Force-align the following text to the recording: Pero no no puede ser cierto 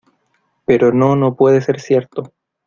Pero 0.65 0.91
no 0.91 1.15
no 1.15 1.35
puede 1.35 1.61
ser 1.61 1.79
cierto 1.79 2.33